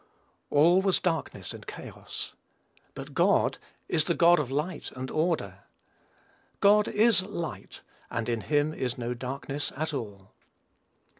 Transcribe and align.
All 0.49 0.81
was 0.81 0.97
darkness 0.99 1.53
and 1.53 1.67
chaos; 1.67 2.33
but 2.95 3.13
God 3.13 3.59
is 3.87 4.05
the 4.05 4.15
God 4.15 4.39
of 4.39 4.49
light 4.49 4.89
and 4.93 5.11
order. 5.11 5.59
"God 6.59 6.87
is 6.87 7.21
light, 7.21 7.81
and 8.09 8.27
in 8.27 8.41
him 8.41 8.73
is 8.73 8.97
no 8.97 9.13
darkness 9.13 9.71
at 9.77 9.93
all." 9.93 10.31